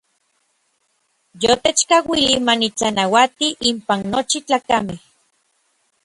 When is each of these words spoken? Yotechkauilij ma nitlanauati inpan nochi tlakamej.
Yotechkauilij 1.41 2.35
ma 2.45 2.53
nitlanauati 2.61 3.47
inpan 3.69 3.99
nochi 4.11 4.39
tlakamej. 4.47 5.01